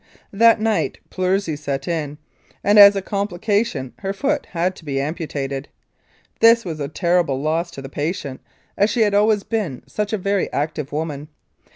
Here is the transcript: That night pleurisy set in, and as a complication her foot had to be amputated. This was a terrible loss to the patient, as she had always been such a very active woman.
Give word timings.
That 0.33 0.59
night 0.59 0.97
pleurisy 1.11 1.55
set 1.55 1.87
in, 1.87 2.17
and 2.63 2.79
as 2.79 2.95
a 2.95 3.03
complication 3.03 3.93
her 3.99 4.13
foot 4.13 4.47
had 4.47 4.75
to 4.77 4.83
be 4.83 4.99
amputated. 4.99 5.69
This 6.39 6.65
was 6.65 6.79
a 6.79 6.87
terrible 6.87 7.39
loss 7.39 7.69
to 7.69 7.83
the 7.83 7.87
patient, 7.87 8.41
as 8.75 8.89
she 8.89 9.01
had 9.01 9.13
always 9.13 9.43
been 9.43 9.83
such 9.85 10.11
a 10.11 10.17
very 10.17 10.51
active 10.51 10.91
woman. 10.91 11.27